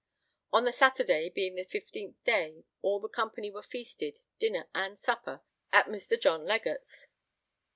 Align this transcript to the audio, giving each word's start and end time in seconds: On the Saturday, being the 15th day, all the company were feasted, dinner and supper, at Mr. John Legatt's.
On 0.51 0.63
the 0.63 0.73
Saturday, 0.73 1.29
being 1.29 1.53
the 1.53 1.63
15th 1.65 2.15
day, 2.23 2.63
all 2.81 2.99
the 2.99 3.07
company 3.07 3.51
were 3.51 3.61
feasted, 3.61 4.17
dinner 4.39 4.67
and 4.73 4.97
supper, 4.99 5.41
at 5.71 5.85
Mr. 5.89 6.19
John 6.19 6.43
Legatt's. 6.43 7.05